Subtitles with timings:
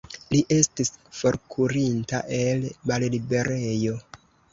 [0.33, 3.95] Li estis forkurinta el malliberejo.